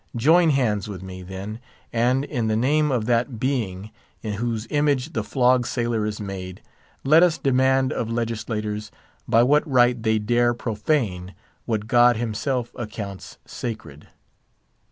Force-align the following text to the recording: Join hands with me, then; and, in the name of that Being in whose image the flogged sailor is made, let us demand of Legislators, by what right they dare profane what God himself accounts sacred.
Join 0.15 0.49
hands 0.49 0.87
with 0.87 1.03
me, 1.03 1.21
then; 1.21 1.59
and, 1.93 2.25
in 2.25 2.47
the 2.47 2.55
name 2.55 2.91
of 2.91 3.05
that 3.05 3.39
Being 3.39 3.91
in 4.23 4.33
whose 4.33 4.65
image 4.71 5.13
the 5.13 5.23
flogged 5.23 5.67
sailor 5.67 6.07
is 6.07 6.19
made, 6.19 6.63
let 7.03 7.21
us 7.21 7.37
demand 7.37 7.93
of 7.93 8.09
Legislators, 8.09 8.89
by 9.27 9.43
what 9.43 9.67
right 9.69 10.01
they 10.01 10.17
dare 10.17 10.55
profane 10.55 11.35
what 11.67 11.85
God 11.85 12.17
himself 12.17 12.71
accounts 12.73 13.37
sacred. 13.45 14.07